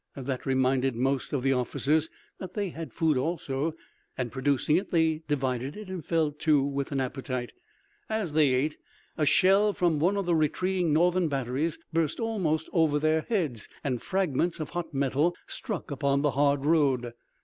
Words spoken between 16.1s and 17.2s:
the hard road.